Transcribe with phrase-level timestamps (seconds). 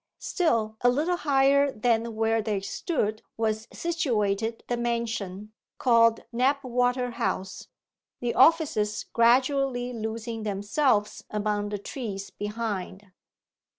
[0.17, 7.67] Still a little higher than where they stood was situated the mansion, called Knapwater House,
[8.19, 13.11] the offices gradually losing themselves among the trees behind.